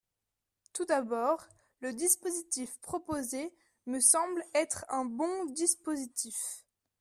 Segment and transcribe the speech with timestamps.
[0.73, 1.45] Tout d’abord,
[1.81, 3.53] le dispositif proposé
[3.85, 6.65] me semble être un bon dispositif.